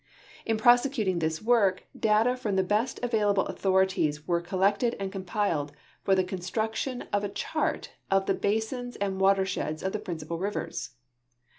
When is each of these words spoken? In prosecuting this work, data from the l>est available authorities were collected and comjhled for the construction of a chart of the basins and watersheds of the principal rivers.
In 0.47 0.57
prosecuting 0.57 1.19
this 1.19 1.43
work, 1.43 1.85
data 1.95 2.35
from 2.35 2.55
the 2.55 2.63
l>est 2.63 2.97
available 3.03 3.45
authorities 3.45 4.27
were 4.27 4.41
collected 4.41 4.95
and 4.99 5.11
comjhled 5.13 5.69
for 6.01 6.15
the 6.15 6.23
construction 6.23 7.03
of 7.13 7.23
a 7.23 7.29
chart 7.29 7.91
of 8.09 8.25
the 8.25 8.33
basins 8.33 8.95
and 8.95 9.21
watersheds 9.21 9.83
of 9.83 9.91
the 9.93 9.99
principal 9.99 10.39
rivers. 10.39 10.95